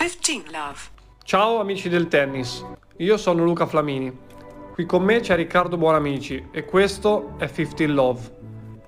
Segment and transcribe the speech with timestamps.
[0.00, 0.78] 15 love.
[1.24, 2.64] Ciao amici del tennis,
[2.96, 4.10] io sono Luca Flamini.
[4.72, 8.38] Qui con me c'è Riccardo Buonamici e questo è 15 Love.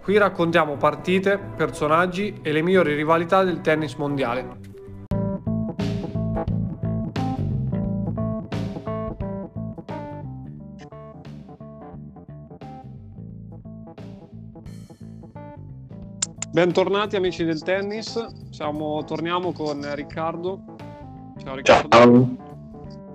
[0.03, 4.61] Qui raccontiamo partite, personaggi e le migliori rivalità del tennis mondiale.
[16.51, 20.73] Bentornati amici del tennis, Siamo, torniamo con Riccardo.
[21.45, 21.88] Ciao Riccardo.
[21.88, 22.37] Ciao.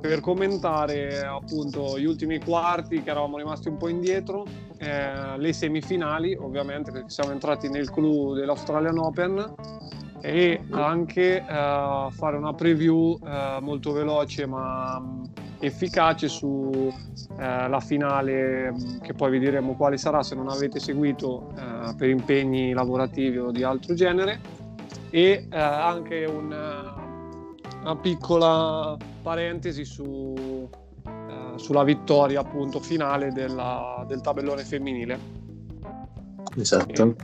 [0.01, 4.45] Per commentare appunto gli ultimi quarti che eravamo rimasti un po' indietro,
[4.77, 9.55] eh, le semifinali ovviamente perché siamo entrati nel clou dell'Australian Open
[10.21, 15.01] e anche eh, fare una preview eh, molto veloce ma
[15.59, 16.93] efficace sulla
[17.39, 22.73] eh, finale che poi vi diremo quale sarà se non avete seguito eh, per impegni
[22.73, 24.39] lavorativi o di altro genere
[25.09, 26.51] e eh, anche un,
[27.87, 30.69] una piccola parentesi su,
[31.05, 35.17] eh, sulla vittoria appunto finale della, del tabellone femminile.
[36.57, 37.15] Esatto.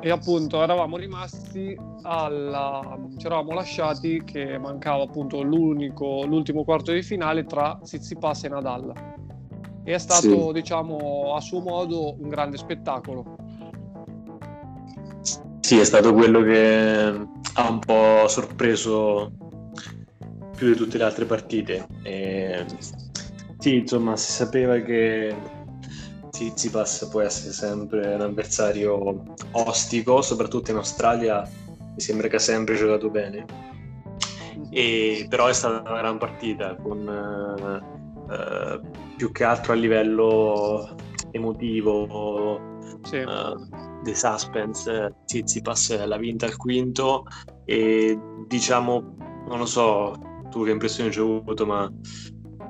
[0.00, 6.92] E, e appunto eravamo rimasti alla ci eravamo lasciati che mancava appunto l'unico l'ultimo quarto
[6.92, 8.92] di finale tra Tsitsipas e Nadal.
[9.84, 10.52] E è stato Sì.
[10.52, 13.36] diciamo a suo modo un grande spettacolo.
[15.60, 19.47] Sì, è stato quello che ha un po' sorpreso
[20.58, 21.86] più di tutte le altre partite.
[22.02, 22.66] E,
[23.58, 25.34] sì, insomma, si sapeva che
[26.30, 31.48] Tsitsipas può essere sempre un avversario ostico, soprattutto in Australia
[31.94, 33.46] mi sembra che ha sempre giocato bene.
[34.70, 38.80] E, però è stata una gran partita, con eh, eh,
[39.16, 40.94] più che altro a livello
[41.30, 42.60] emotivo,
[43.02, 43.16] sì.
[43.16, 43.26] eh,
[44.02, 47.24] The Suspense, Tsitsipas l'ha vinta al quinto
[47.64, 49.16] e diciamo,
[49.48, 50.14] non lo so
[50.50, 51.90] tu che impressione ci hai avuto, ma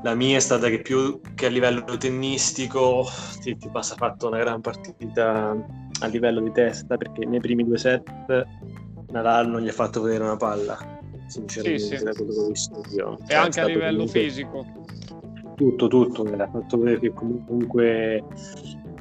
[0.02, 3.04] la mia è stata che più che a livello tennistico
[3.40, 5.56] Tsitsipas ha fatto una gran partita
[6.00, 8.46] a livello di testa perché nei primi due set
[9.10, 10.76] Nadal non gli ha fatto vedere una palla,
[11.26, 12.04] sinceramente, Sì, sì.
[12.04, 13.18] da quello che ho visto io.
[13.18, 14.66] e Cioè, anche a livello comunque- fisico
[15.56, 18.22] tutto, tutto, me l'ha fatto vedere che comunque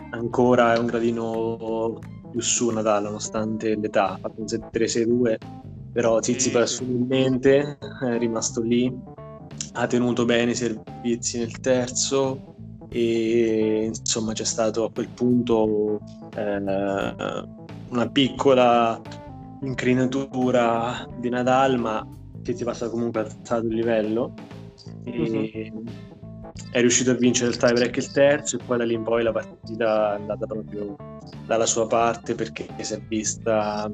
[0.09, 1.99] ancora è un gradino
[2.31, 5.37] più su Nadal, nonostante l'età, ha fatto un 7-3-6-2,
[5.97, 6.83] però sì.
[6.83, 8.95] umilmente è rimasto lì,
[9.73, 12.53] ha tenuto bene i servizi nel terzo
[12.89, 15.99] e insomma c'è stato a quel punto
[16.35, 16.61] eh,
[17.89, 19.01] una piccola
[19.63, 22.07] incrinatura di Nadal, ma
[22.43, 24.35] Tsitsipas ha comunque alzato il livello
[25.03, 25.73] e
[26.69, 29.23] è riuscito a vincere il tie break il terzo e poi da lì in poi
[29.23, 30.95] la partita è andata proprio
[31.47, 33.89] dalla sua parte perché si è vista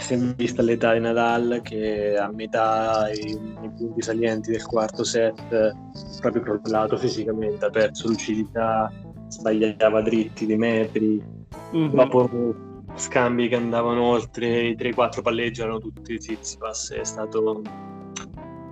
[0.00, 5.04] si è vista l'età di Nadal che a metà i, i punti salienti del quarto
[5.04, 5.74] set
[6.20, 8.92] proprio crollato fisicamente ha perso lucidità
[9.28, 11.36] sbagliava dritti di metri
[11.70, 11.94] Mhm.
[11.94, 12.54] dopo
[12.94, 17.62] scambi che andavano oltre i 3-4 palleggi erano tutti Tsitsipas è stato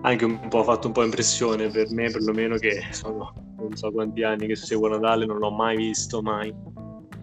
[0.02, 4.22] anche un po' fatto un po' impressione per me perlomeno che sono non so quanti
[4.22, 6.54] anni che seguo Natale non l'ho mai visto mai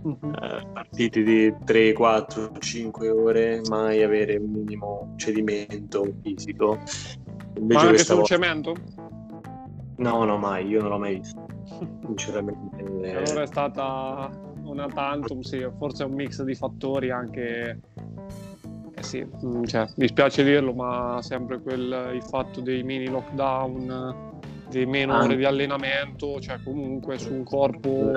[0.05, 7.79] Eh, partite di 3, 4, 5 ore mai avere un minimo cedimento fisico Ma invece
[7.79, 8.75] anche questa sul volta cemento?
[9.95, 11.45] no no mai io non l'ho mai visto
[12.05, 14.29] sinceramente allora è stata
[14.63, 17.79] una tantum, sì, forse è un mix di fattori anche.
[18.95, 24.39] Eh sì, mm, cioè, mi spiace dirlo, ma sempre quel, il fatto dei mini lockdown,
[24.69, 25.25] dei meno Anche.
[25.25, 28.13] ore di allenamento, cioè comunque su un corpo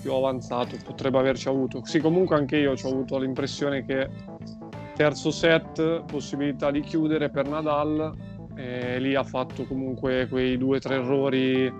[0.00, 1.84] più avanzato potrebbe averci avuto.
[1.84, 4.08] Sì, comunque anche io ho avuto l'impressione che
[4.94, 8.12] terzo set, possibilità di chiudere per Nadal,
[8.56, 11.72] e lì ha fatto comunque quei due o tre errori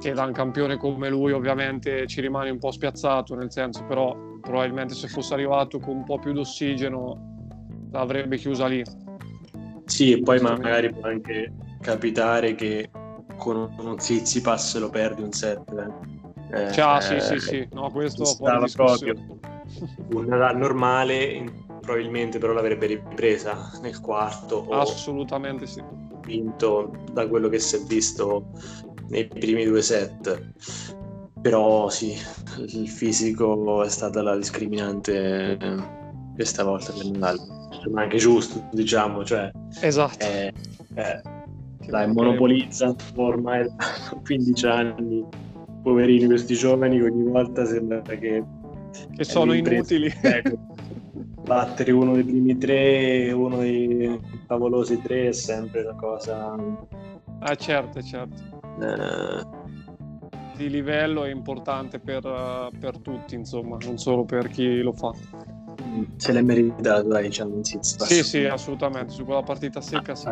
[0.00, 4.16] che da un campione come lui ovviamente ci rimane un po' spiazzato, nel senso però
[4.40, 7.36] probabilmente se fosse arrivato con un po' più d'ossigeno
[7.92, 8.82] l'avrebbe chiusa lì.
[9.84, 11.52] Sì, e poi magari può anche
[11.82, 12.88] capitare che
[13.36, 15.70] con uno Tsitsipas lo perdi un set.
[15.72, 16.19] eh.
[16.52, 19.38] Eh, Cioè, sì, sì, sì, no, questo stava discussione.
[20.08, 25.82] Un Nadal normale probabilmente però l'avrebbe ripresa nel quarto Assolutamente sì.
[26.26, 28.50] vinto da quello che si è visto
[29.08, 30.52] nei primi due set.
[31.40, 32.14] Però sì,
[32.66, 35.76] il fisico è stata la discriminante eh,
[36.34, 37.38] questa volta per Nadal.
[37.90, 39.50] Ma anche giusto, diciamo, cioè
[39.80, 40.24] Esatto.
[40.24, 40.52] eh,
[40.94, 41.22] eh,
[41.86, 45.26] dai, monopolizza ormai da 15 anni.
[45.82, 48.44] Poverini questi giovani ogni volta sembra che
[49.16, 50.12] che sono inutili.
[51.42, 56.54] Battere uno dei primi tre, uno dei favolosi tre è sempre una cosa...
[57.40, 58.60] Ah certo, certo.
[58.80, 59.58] Eh...
[60.56, 62.20] Di livello è importante per,
[62.78, 65.10] per, tutti, insomma, non solo per chi lo fa.
[66.16, 70.28] Se l'è meritato, dai, diciamo, in Sì, sì, assolutamente, su quella partita secca sì.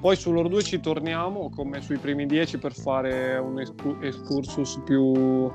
[0.00, 3.58] Poi su loro due ci torniamo come sui primi dieci per fare un
[4.00, 5.50] excursus più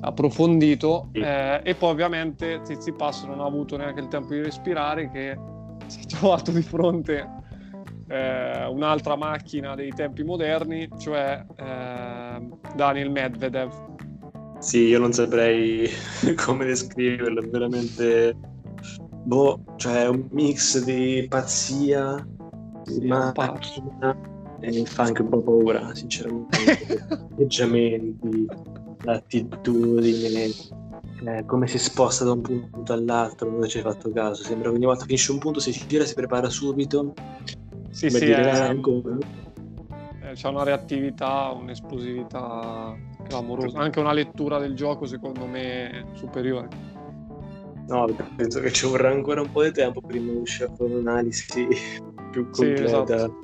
[0.00, 1.20] approfondito sì.
[1.20, 5.38] eh, e poi ovviamente Zizipas non ha avuto neanche il tempo di respirare che
[5.86, 7.28] si è trovato di fronte
[8.08, 13.88] eh, un'altra macchina dei tempi moderni cioè eh, Daniel Medvedev
[14.58, 15.88] sì io non saprei
[16.44, 18.36] come descriverlo veramente
[19.24, 22.26] boh cioè un mix di pazzia
[22.84, 24.16] di macchina
[24.60, 28.46] e fa anche un po' paura sinceramente atteggiamenti
[29.02, 30.50] l'attitudine,
[31.24, 34.42] eh, come si sposta da un punto all'altro, non ci hai fatto caso.
[34.42, 37.14] Sembra che ogni volta finisce un punto, si gira, si prepara subito.
[37.90, 38.70] Sì, sì, dire, è...
[40.22, 42.96] eh, c'è una reattività, un'esplosività
[43.26, 46.68] clamorosa, anche una lettura del gioco secondo me superiore.
[47.88, 48.06] No,
[48.36, 51.68] penso che ci vorrà ancora un po' di tempo prima di uscire con un'analisi
[52.30, 52.76] più completa.
[52.76, 53.40] Sì, esatto.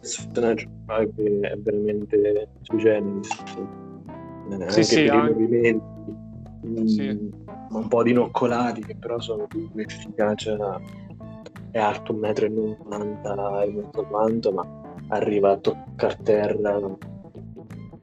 [0.00, 0.68] personaggio
[1.16, 3.44] che è veramente sui generis
[4.50, 5.30] eh, anche sì, per anche...
[5.30, 6.16] i movimenti,
[6.66, 7.30] mm, sì.
[7.70, 10.50] un po' dinoccolati che però sono più efficaci.
[11.70, 16.78] È alto 1,90 m e ma arriva a toccare terra.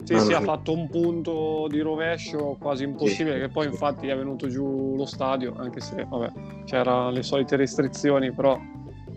[0.04, 3.42] Sì, sì, ha fatto un punto di rovescio quasi impossibile, sì.
[3.42, 6.32] che poi infatti è venuto giù lo stadio, anche se vabbè,
[6.66, 8.60] c'erano le solite restrizioni, però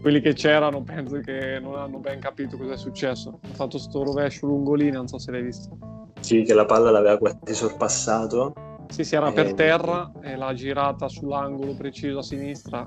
[0.05, 3.39] quelli che c'erano penso che non hanno ben capito cosa è successo.
[3.43, 5.79] Ha fatto sto rovescio lungolino, non so se l'hai visto.
[6.21, 8.53] Sì, che la palla l'aveva quasi sorpassato.
[8.91, 9.33] Sì, si era e...
[9.33, 12.87] per terra e l'ha girata sull'angolo preciso a sinistra.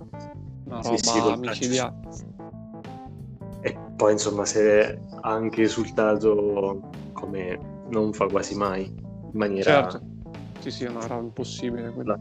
[0.65, 1.95] Una roba sì, sì, micidiale.
[3.61, 6.81] E poi insomma si è anche esultato
[7.13, 7.59] come
[7.89, 10.01] non fa quasi mai in maniera certo.
[10.69, 12.19] Sì sì no, era impossibile quello.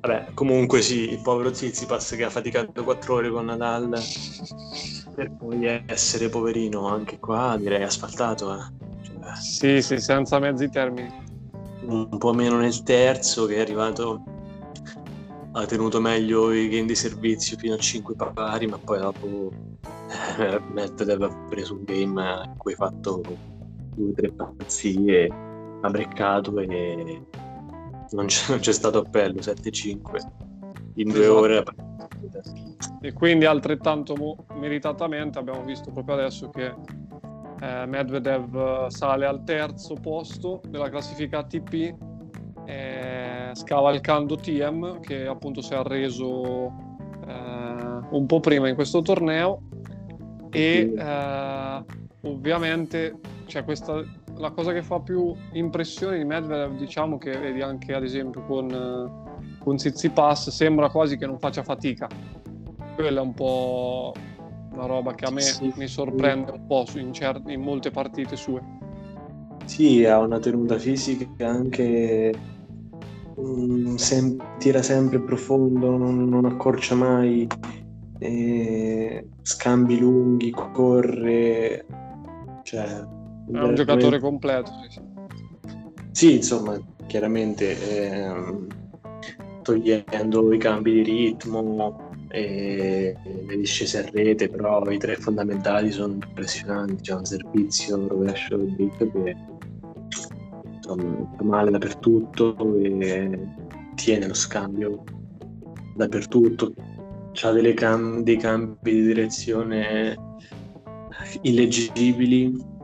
[0.00, 4.00] vabbè comunque sì il povero Zizipas che ha faticato quattro ore con Nadal
[5.14, 8.86] per poi essere poverino anche qua direi asfaltato eh.
[9.34, 11.10] Sì, sì, senza mezzi termini.
[11.82, 14.22] Un po' meno nel terzo, che è arrivato,
[15.52, 19.52] ha tenuto meglio i game di servizio fino a 5 pari, ma poi dopo
[20.38, 23.22] eh, Medvedev ha preso un game in cui ha fatto
[23.94, 25.28] due o tre pazzie,
[25.80, 27.22] ha breccato e
[28.10, 29.98] non c'è, non c'è stato appello, 7-5
[30.94, 31.38] in due esatto.
[31.38, 31.64] ore.
[33.00, 36.74] E quindi altrettanto meritatamente abbiamo visto proprio adesso che
[37.60, 41.94] eh, Medvedev sale al terzo posto della classifica ATP
[42.64, 46.66] eh, scavalcando TM che appunto si è arreso
[47.26, 49.62] eh, un po' prima in questo torneo
[50.50, 51.84] e eh,
[52.22, 54.04] ovviamente cioè questa,
[54.38, 58.70] la cosa che fa più impressione di Medvedev diciamo che vedi anche ad esempio con,
[58.70, 62.08] eh, con Tsitsipas sembra quasi che non faccia fatica
[62.94, 64.12] quella è un po'
[64.72, 65.72] una roba che a me sì.
[65.76, 68.60] mi sorprende un po' in, certe, in molte partite sue.
[69.64, 72.32] Sì, ha una tenuta fisica anche
[73.36, 77.46] um, sem- tira sempre profondo, non, non accorcia mai,
[78.18, 81.84] eh, scambi lunghi, corre,
[82.62, 83.04] cioè,
[83.52, 84.70] è un giocatore completo.
[84.82, 85.00] Sì, sì.
[86.10, 88.66] sì insomma, chiaramente eh,
[89.62, 96.14] togliendo i cambi di ritmo, e le discese a rete, però i tre fondamentali sono
[96.14, 99.36] impressionanti, c'è un servizio rovescio dritto che
[100.74, 103.40] insomma, fa male dappertutto e
[103.94, 105.02] tiene lo scambio
[105.94, 106.72] dappertutto,
[107.40, 110.16] ha cam- dei cambi di direzione
[111.42, 112.76] illeggibili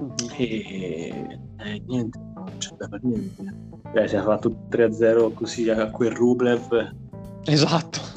[0.00, 0.30] mm-hmm.
[0.36, 3.44] e eh, niente, non c'è da fare niente.
[3.92, 6.94] Beh, si è fatto 3-0 così a quel Rublev.
[7.44, 8.08] Esatto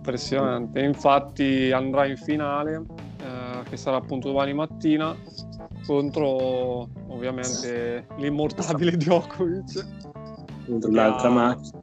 [0.00, 0.80] impressionante.
[0.80, 2.84] Infatti andrà in finale,
[3.18, 5.14] eh, che sarà appunto domani mattina,
[5.86, 9.86] contro ovviamente l'immortabile Djokovic.
[10.66, 11.32] Contro l'altra ha...
[11.32, 11.80] macchina.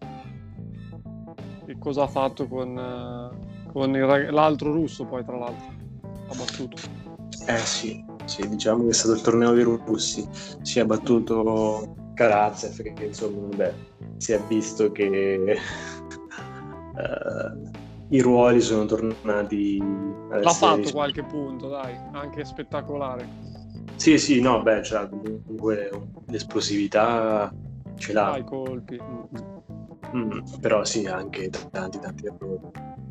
[1.66, 5.76] E cosa ha fatto con, eh, con il, l'altro russo poi tra l'altro?
[6.30, 6.97] Ha battuto.
[7.48, 10.28] Eh sì, sì, diciamo che è stato il torneo dei russi.
[10.62, 13.74] Si è battuto Karatsev, che insomma, vabbè,
[14.18, 15.58] si è visto che...
[16.94, 17.72] uh,
[18.10, 19.78] i ruoli sono tornati.
[20.30, 23.28] L'ha fatto qualche punto, dai, anche spettacolare.
[23.96, 25.90] Sì, sì, no, beh, cioè, comunque
[26.28, 27.54] l'esplosività
[27.96, 28.32] ce l'ha.
[28.32, 29.00] Ah, i colpi.
[30.16, 32.60] Mm, però sì, anche tanti tanti errori.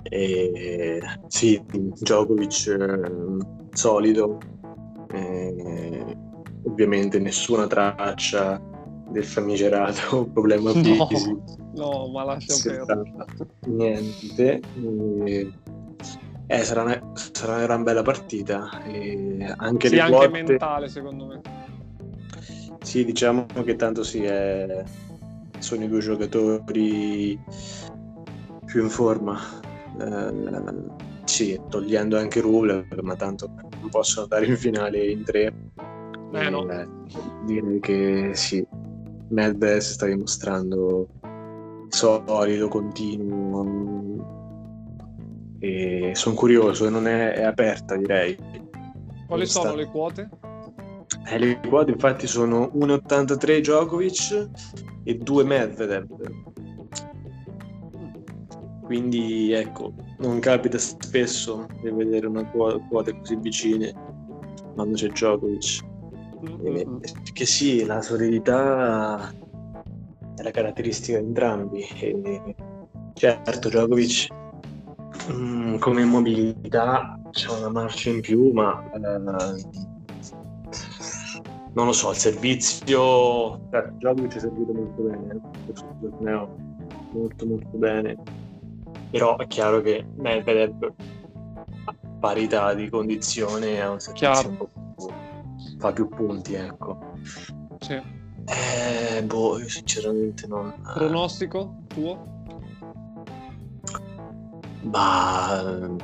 [0.09, 4.39] E, sì, Djokovic eh, solido,
[5.13, 6.17] eh,
[6.65, 8.59] ovviamente nessuna traccia
[9.11, 11.43] del famigerato problema No, fisico.
[11.75, 13.03] no, ma lascia perdere.
[13.65, 14.61] Niente.
[15.25, 15.51] E,
[16.49, 18.83] eh, sarà, una, sarà una gran bella partita.
[18.85, 21.41] E anche Sì, le anche quote, mentale, secondo me.
[22.83, 24.85] sì, diciamo che tanto sì, è-
[25.59, 27.39] sono i due giocatori
[28.65, 29.39] più in forma.
[29.99, 30.75] Eh,
[31.25, 35.53] sì, togliendo anche Rublev, ma tanto non possono andare in finale in tre.
[36.33, 36.69] Eh, no.
[36.69, 36.89] Eh,
[37.45, 38.65] direi che sì,
[39.29, 41.09] Medvedev sta dimostrando
[41.89, 44.05] solido, continuo
[45.59, 48.37] e sono curioso, non è, è aperta direi.
[49.27, 50.29] Quali Sta- sono le quote?
[51.29, 54.49] Eh, le quote infatti sono 1,83 Djokovic
[55.03, 56.07] e 2 Medvedev.
[58.85, 63.93] Quindi ecco, non capita spesso di vedere una quo- quote così vicine
[64.75, 65.85] quando c'è Djokovic.
[66.49, 67.01] Mm-mm.
[67.33, 69.33] Che sì, la solidità
[70.37, 71.83] è la caratteristica di entrambi.
[71.99, 72.55] E
[73.15, 74.29] certo, Djokovic
[75.33, 79.96] mm, come mobilità c'è una marcia in più, ma eh,
[81.77, 83.69] non lo so, il servizio.
[83.71, 86.57] Certo, Djokovic è servito molto bene, eh, questo torneo
[87.13, 88.17] molto molto bene.
[89.11, 90.93] Però è chiaro che Medvedev
[91.85, 94.49] a parità di condizione ha un servizio Chiaro.
[94.49, 96.99] un po' più- fa più punti, ecco.
[97.81, 97.93] Sì.
[97.93, 100.73] Eh, boh, io sinceramente non...
[100.95, 102.45] Pronostico tuo?
[104.83, 105.95] Ma...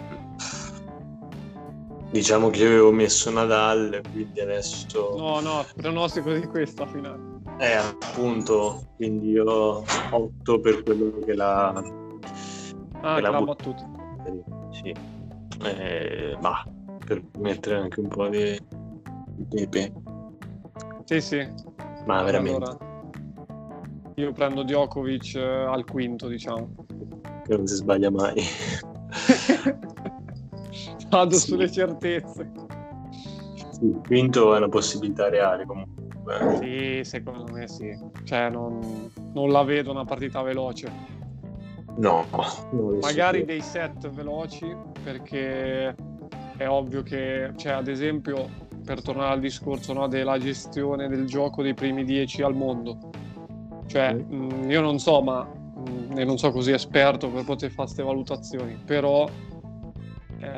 [2.13, 5.15] Diciamo che io avevo messo Nadal, quindi adesso...
[5.17, 7.19] No, no, pronostico di questa finale.
[7.59, 11.69] Eh, appunto, quindi io opto per quello che la...
[13.01, 13.91] Ah, Che la l'ha bu- battuta.
[14.73, 14.95] Sì.
[15.65, 16.63] Eh, ma
[17.07, 18.61] per mettere anche un po' di
[19.35, 19.93] di pepe.
[21.05, 21.49] Sì, sì.
[22.07, 22.79] Ma veramente, Allora,
[24.17, 26.75] io prendo Djokovic eh, al quinto, diciamo.
[27.47, 28.35] che non si sbaglia mai.
[31.13, 31.47] Vado Sì.
[31.49, 32.51] sulle certezze.
[33.71, 36.01] Sì, il quinto è una possibilità reale comunque.
[36.63, 37.95] Sì, secondo me sì.
[38.25, 40.91] Cioè, non, non la vedo una partita veloce.
[41.99, 42.99] No, lo so.
[43.03, 45.95] Magari dei set veloci, perché
[46.57, 48.49] è ovvio che, cioè, ad esempio,
[48.83, 52.97] per tornare al discorso no, della gestione del gioco dei primi dieci al mondo.
[53.87, 54.71] Cioè, Mm.
[54.71, 58.79] io non so, ma mh, e non so così esperto per poter fare queste valutazioni,
[58.83, 59.29] però
[60.41, 60.49] eh,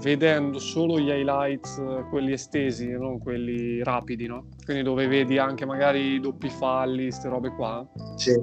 [0.00, 4.46] vedendo solo gli highlights, quelli estesi, non quelli rapidi, no?
[4.64, 7.86] Quindi dove vedi anche magari i doppi falli, queste robe qua,
[8.16, 8.34] Sì.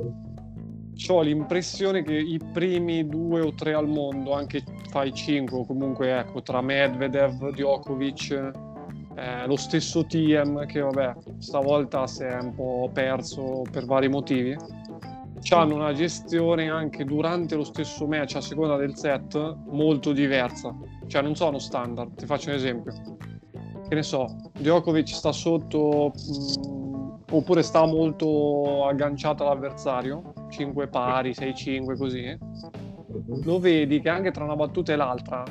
[1.09, 6.17] ho l'impressione che i primi due o tre al mondo, anche fai cinque, o comunque
[6.17, 8.51] ecco, tra Medvedev, Djokovic,
[9.15, 14.55] eh, lo stesso TM, che vabbè, stavolta si è un po' perso per vari motivi,
[15.51, 20.75] hanno una gestione anche durante lo stesso match, a seconda del set, molto diversa.
[21.07, 22.93] Cioè non sono standard, ti faccio un esempio.
[23.87, 26.11] Che ne so, Djokovic sta sotto...
[26.13, 26.93] mh,
[27.31, 32.37] oppure sta molto agganciato all'avversario, 5 pari, 6-5 così,
[33.43, 35.43] lo vedi che anche tra una battuta e l'altra,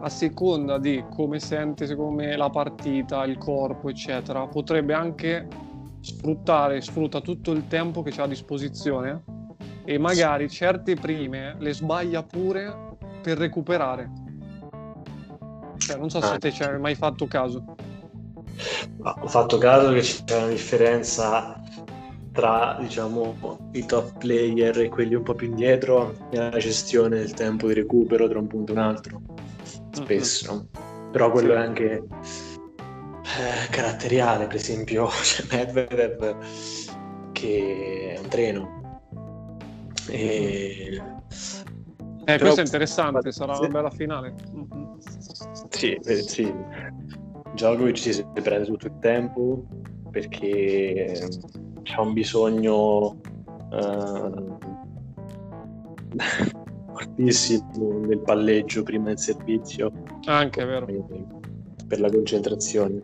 [0.00, 5.46] a seconda di come sente secondo me la partita, il corpo, eccetera, potrebbe anche
[6.06, 9.24] sfruttare, sfrutta tutto il tempo che c'ha a disposizione
[9.84, 14.10] e magari certe prime le sbaglia pure per recuperare.
[15.78, 17.64] Cioè, non so se Ah, te ci hai mai fatto caso.
[19.02, 21.60] Ho fatto caso che c'è una differenza
[22.32, 27.66] tra diciamo i top player e quelli un po' più indietro nella gestione del tempo
[27.66, 29.22] di recupero tra un punto e un altro
[29.90, 30.66] spesso
[31.10, 31.54] però quello Sì.
[31.54, 32.02] è anche
[33.38, 36.36] eh, caratteriale per esempio c'è Medvedev
[37.32, 39.00] che è un treno
[40.08, 41.00] e
[42.28, 44.34] Eh, Però- questo è interessante, sarà una bella finale.
[45.68, 46.52] Sì, eh, sì.
[47.52, 49.64] Djokovic si prende tutto il tempo
[50.10, 51.28] perché
[51.84, 53.20] c'ha un bisogno
[53.70, 54.32] eh,
[56.92, 59.92] fortissimo del palleggio prima del servizio
[60.24, 60.86] Anche, è vero.
[61.86, 63.02] Per la concentrazione.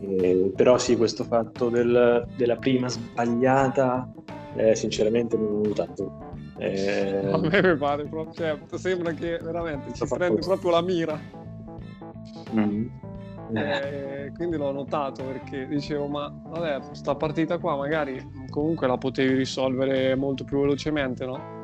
[0.00, 4.08] E- però sì, questo fatto del- della prima sbagliata,
[4.56, 6.12] eh, sinceramente non ho notato.
[6.58, 10.48] Eh, A me mi pare proprio, cioè, sembra che veramente ci prende cosa.
[10.50, 11.20] proprio la mira.
[12.54, 12.86] mm.
[13.52, 18.96] Eh, Eh, quindi l'ho notato perché dicevo, ma vabbè, sta partita qua magari comunque la
[18.96, 21.59] potevi risolvere molto più velocemente, no?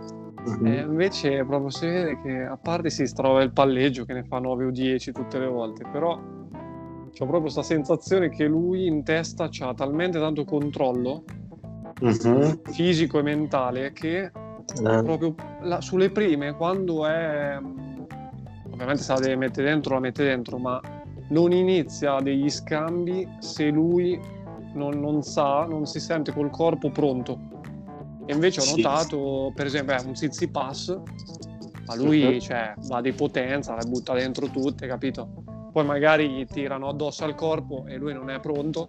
[0.47, 0.67] Mhm.
[0.67, 4.39] E invece proprio si vede che a parte si trova il palleggio che ne fa
[4.39, 9.49] 9 o 10 tutte le volte, però ho proprio questa sensazione che lui in testa
[9.61, 11.25] ha talmente tanto controllo
[12.01, 12.61] Mhm.
[12.65, 14.31] fisico e mentale che
[14.85, 17.57] Eh, proprio la- sulle prime, quando è
[18.71, 20.81] ovviamente se la deve mettere dentro, la mette dentro, ma
[21.29, 24.21] non inizia degli scambi se lui
[24.75, 27.39] non, non sa, non si sente col corpo pronto.
[28.27, 28.83] E invece ho Sì.
[28.83, 31.01] notato, per esempio, eh, un Zizi Pass,
[31.87, 32.39] ma lui Mhm.
[32.41, 35.29] cioè, va di potenza, le butta dentro tutte, capito?
[35.73, 38.89] Poi magari gli tirano addosso al corpo e lui non è pronto.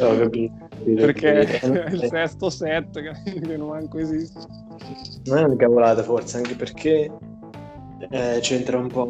[0.00, 0.68] ho capito.
[0.82, 4.38] perché è il sesto set che non manco esiste.
[5.26, 7.10] Non è una cavolata forse, anche perché
[8.10, 9.04] eh, c'entra un po'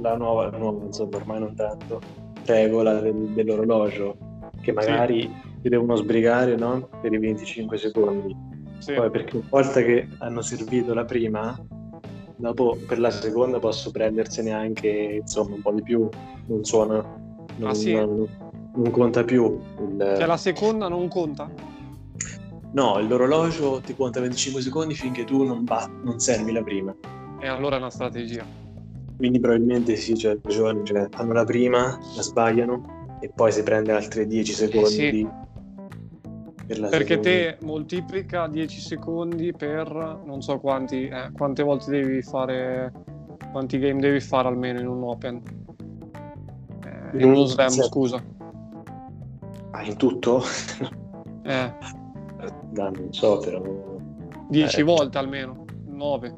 [0.00, 2.00] la nuova, la nuova, insomma, ormai non tanto,
[2.46, 4.16] regola del- dell'orologio,
[4.62, 5.30] che magari
[5.62, 6.88] ti devono sbrigare no?
[7.00, 8.36] per i 25 secondi.
[8.78, 8.94] Sì.
[8.94, 11.58] Poi perché una volta che hanno servito la prima,
[12.36, 16.08] dopo per la seconda posso prendersene anche insomma un po' di più,
[16.46, 16.94] non suona,
[17.56, 17.92] non, Ah, sì?
[17.92, 18.26] non-
[18.74, 19.58] non conta più.
[19.80, 21.50] il- Cioè la seconda non conta?
[22.72, 26.94] No, l'orologio ti conta 25 secondi finché tu non, bat- non servi la prima.
[27.40, 28.44] E allora è una strategia.
[29.16, 33.92] Quindi probabilmente sì, c'è ragione, cioè, fanno la prima, la sbagliano e poi si prende
[33.92, 35.28] altri 10 secondi Eh, sì.
[36.78, 42.92] Per Perché te moltiplica 10 secondi per non so quanti, eh, quante volte devi fare,
[43.50, 45.42] quanti game devi fare almeno in un open.
[47.12, 47.82] Eh, in uno slam, Sì.
[47.82, 48.22] scusa.
[49.72, 50.42] Ah, in tutto?
[51.42, 51.72] Eh,
[52.72, 53.60] No, non so, però...
[54.48, 54.82] 10 Eh.
[54.84, 56.32] volte almeno, 9.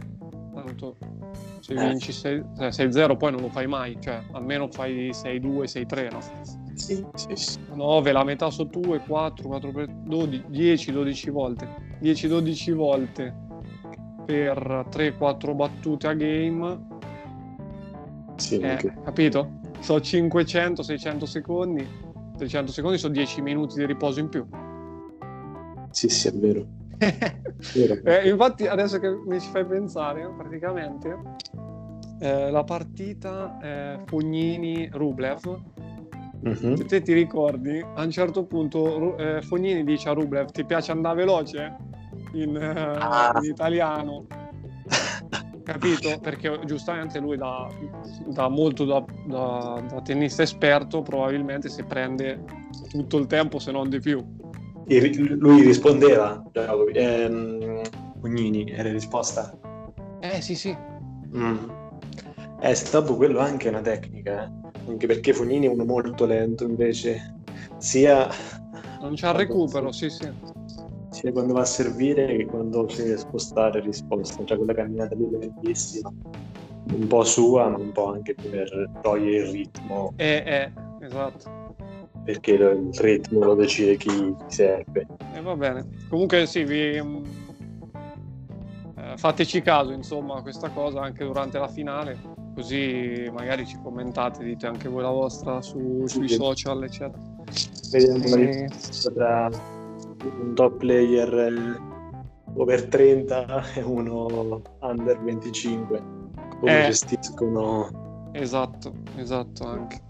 [0.54, 0.96] Tanto
[1.60, 1.88] se Eh.
[1.88, 6.18] vinci 6-0 poi non lo fai mai, cioè almeno fai 6-2, 6-3, no?
[6.82, 7.58] Sì, sì, sì.
[7.74, 11.68] 9, la metà su 2, 4, 4 per 12, 10, 12 volte.
[12.00, 13.34] 10, 12 volte
[14.26, 16.86] per 3, 4 battute a game.
[18.36, 19.60] Sì, Eh, capito?
[19.78, 21.86] Sono 500, 600 secondi.
[22.36, 24.44] 600 secondi sono 10 minuti di riposo in più.
[25.90, 26.66] sì, sì, è vero.
[26.98, 27.14] È
[27.74, 28.02] vero.
[28.02, 31.16] Eh, infatti, adesso che mi ci fai pensare, praticamente
[32.20, 35.60] eh, la partita eh, Fognini-Rublev
[36.42, 36.74] Mhm.
[36.74, 40.90] Se te ti ricordi, a un certo punto eh, Fognini dice a Rublev ti piace
[40.90, 41.76] andare veloce?
[42.32, 43.32] In, eh, Ah.
[43.40, 44.26] in italiano.
[45.62, 46.18] Capito?
[46.20, 47.68] Perché giustamente lui da,
[48.26, 52.42] da molto da, da- da tennista esperto probabilmente si prende
[52.90, 54.20] tutto il tempo se non di più.
[54.88, 57.80] E lui rispondeva, Giacobi- ehm,
[58.20, 59.56] Fognini, era risposta.
[60.18, 60.76] Eh sì sì.
[61.36, 61.56] Mm.
[62.60, 64.61] Eh, dopo quello anche è una tecnica, eh.
[64.86, 67.34] Anche perché Fognini è uno molto lento invece,
[67.78, 68.28] sia,
[69.00, 70.30] Non c'è il recupero, sì sì.
[71.10, 75.28] sia quando va a servire che quando si deve spostare risposta, cioè quella camminata lì
[75.28, 76.12] è lentissima,
[76.92, 80.72] un po' sua, ma un po' anche per togliere il ritmo, Eh, eh,
[81.04, 81.74] esatto.
[82.24, 85.06] perché il ritmo lo decide chi serve.
[85.34, 85.86] E va bene.
[86.08, 87.00] Comunque sì, vi...
[87.02, 87.24] mm,
[88.98, 92.18] eh, fateci caso insomma a questa cosa anche durante la finale,
[92.54, 96.14] così magari ci commentate, dite anche voi la vostra su- Sì.
[96.16, 97.20] sui social, eccetera.
[97.90, 98.68] Vediamo E-
[99.14, 101.80] tra un top player eh,
[102.54, 106.02] over 30 e uno under 25,
[106.60, 106.86] come Eh.
[106.86, 108.00] gestiscono
[108.34, 110.00] Esatto, esatto anche.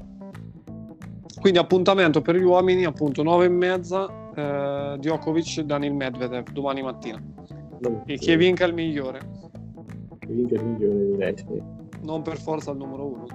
[1.41, 7.21] Quindi appuntamento per gli uomini, appunto 9 e mezza, eh, Djokovic, Daniil Medvedev, domani mattina.
[7.81, 9.19] no, E chi vinca il migliore,
[10.21, 11.63] Chi vinca il migliore direi, sì.
[12.03, 13.27] Non per forza il numero uno.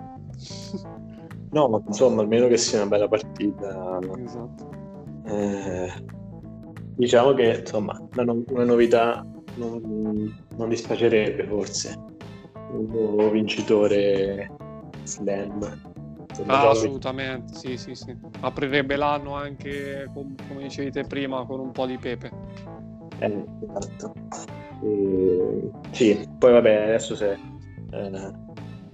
[1.52, 4.00] No, ma insomma, almeno che sia una bella partita.
[4.24, 4.70] esatto.
[5.26, 5.92] Eh,
[6.96, 9.26] diciamo che insomma, una, no- una novità
[9.56, 11.96] non, non dispiacerebbe forse.
[12.72, 14.52] Un nuovo vincitore
[15.04, 15.82] slam.
[16.48, 18.16] Ah, assolutamente, sì, sì, sì.
[18.42, 22.32] Aprirebbe l'anno anche, com- come dicevi te prima, con un po' di pepe.
[23.20, 24.14] Eh, esatto.
[24.84, 27.38] E- sì, poi vabbè, adesso è,
[27.92, 28.46] eh,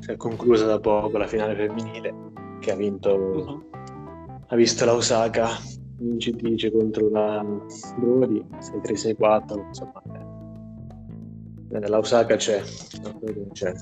[0.03, 2.13] si è conclusa da poco la finale femminile
[2.59, 3.63] che ha vinto, Mhm.
[4.47, 5.47] ha visto la Osaka
[5.97, 7.41] vincitrice contro la
[7.97, 10.01] Brody 6-3-6-4, insomma.
[11.71, 12.61] eh, la Osaka c'è,
[13.53, 13.73] c'è.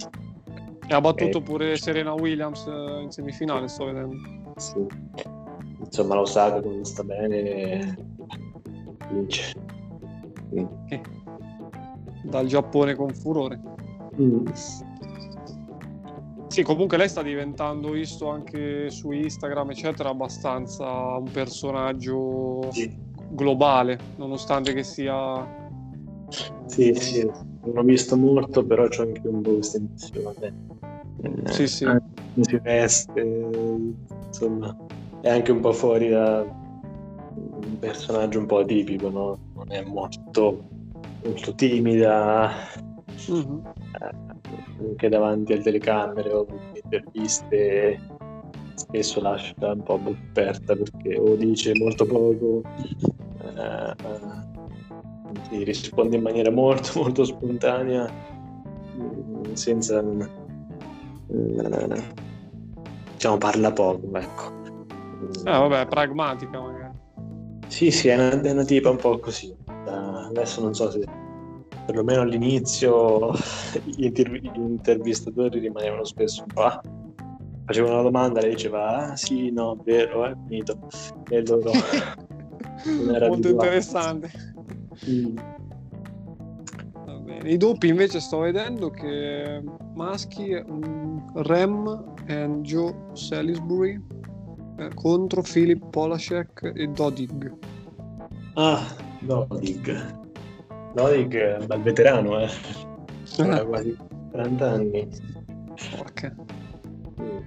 [0.88, 1.42] E ha battuto Eh.
[1.42, 4.16] pure Serena Williams eh, in semifinale, sto vedendo.
[4.58, 4.86] Sì.
[5.80, 7.98] Insomma, la Osaka quando sta bene
[9.12, 9.54] vince.
[10.54, 10.66] Mm.
[12.26, 13.60] Dal Giappone con furore.
[14.22, 14.46] Mm.
[16.52, 20.86] Sì, comunque lei sta diventando, visto anche su Instagram, eccetera, abbastanza
[21.16, 22.94] un personaggio Sì.
[23.30, 25.48] globale, nonostante che sia...
[26.66, 27.26] Sì, sì,
[27.64, 30.54] non ho visto molto, però c'ho anche un po' questa impressione.
[31.24, 31.88] Eh, sì, sì.
[32.42, 33.22] Si veste,
[34.26, 34.76] insomma,
[35.22, 39.40] è anche un po' fuori da un personaggio un po' atipico, no?
[39.56, 40.66] Non è molto,
[41.24, 42.52] molto timida,
[43.30, 43.60] mm-hmm.
[44.80, 48.00] anche davanti alle telecamere o interviste
[48.76, 52.64] spesso lascia un po' aperta perché o dice molto poco
[53.56, 53.96] eh,
[55.52, 58.10] eh, risponde in maniera molto molto spontanea
[58.98, 60.28] mm, senza eh,
[63.14, 64.60] diciamo parla poco ecco.
[65.46, 66.94] Ah vabbè pragmatica magari.
[67.68, 69.56] Sì sì è una, è una tipa un po' così.
[69.86, 71.06] Adesso non so se
[71.86, 73.32] perlomeno all'inizio
[73.84, 76.82] gli, inter- gli intervistatori rimanevano spesso un po' ah,
[77.66, 80.78] facevano una domanda, lei diceva ah sì, no, vero, è finito.
[81.30, 81.72] E loro
[83.04, 84.32] non era Molto interessante.
[85.10, 85.38] Mm.
[87.44, 89.64] I doppi invece sto vedendo che
[89.96, 94.00] maschi um, Rem e Joe Salisbury
[94.78, 97.52] eh, contro Philip Polacek e Dodig.
[98.54, 98.86] Ah,
[99.22, 100.21] Dodig.
[100.94, 102.50] Dodig è un bel veterano, eh.
[103.38, 103.98] Ha quasi
[104.32, 105.08] 40 anni.
[105.96, 106.36] Porca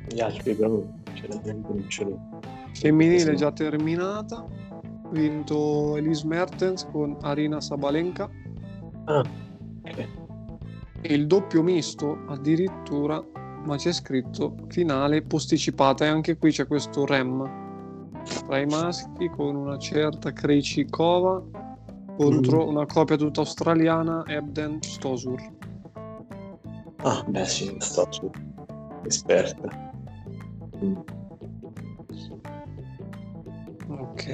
[0.09, 2.19] gli altri però non ce l'ho.
[2.73, 4.45] Femminile già terminata,
[5.11, 8.29] vinto Elise Mertens con Arina Sabalenka.
[9.05, 9.23] Ah,
[9.85, 10.09] ok.
[11.01, 13.23] E il doppio misto addirittura,
[13.65, 17.63] ma c'è scritto finale posticipata e anche qui c'è questo rem
[18.47, 21.43] tra i maschi con una certa Krejcikova
[22.17, 22.69] contro mm.
[22.69, 25.41] una coppia tutta australiana Ebden Stosur.
[27.03, 28.31] Ah, beh sì, Stosur,
[29.05, 29.93] esperta.
[33.89, 34.27] Ok.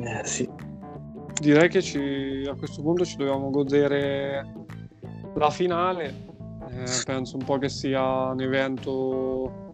[0.00, 0.48] Eh, sì.
[1.40, 4.66] Direi che ci, a questo punto ci dobbiamo godere
[5.34, 6.26] la finale.
[6.70, 9.67] Eh, penso un po' che sia un evento eh,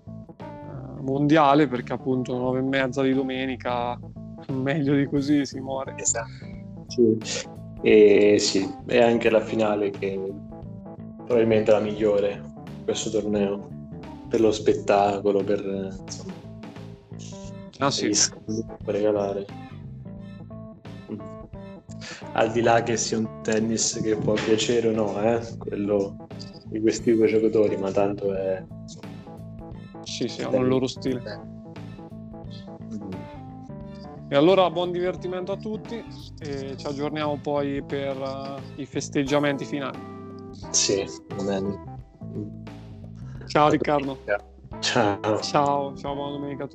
[1.05, 3.99] mondiale perché appunto 9 e mezza di domenica
[4.49, 5.95] meglio di così si muore.
[5.97, 6.29] Esatto.
[6.89, 7.19] Sì.
[7.83, 10.19] E sì, è anche la finale che
[11.17, 12.43] probabilmente la migliore
[12.85, 13.69] questo torneo
[14.29, 15.61] per lo spettacolo, per
[16.01, 16.33] insomma,
[17.79, 18.11] ah, sì.
[18.83, 19.47] può regalare.
[22.33, 25.41] Al di là che sia un tennis che può piacere o no, eh?
[25.57, 26.27] quello
[26.65, 28.65] di questi due giocatori, ma tanto è.
[30.15, 31.21] Sì, sì, hanno il loro stile.
[34.29, 36.05] E allora buon divertimento a tutti
[36.39, 39.99] e ci aggiorniamo poi per uh, i festeggiamenti finali.
[40.71, 41.83] Sì, va bene.
[43.47, 44.21] Ciao Riccardo.
[44.79, 45.41] Ciao.
[45.41, 46.69] Ciao, ciao, buona domenica a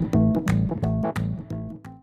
[0.00, 0.14] tutti.